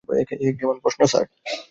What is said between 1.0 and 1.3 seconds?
Sir?